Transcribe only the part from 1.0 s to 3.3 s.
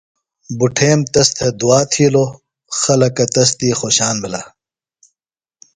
تس تھےۡ دُعا تھِیلوۡ۔ خلکہ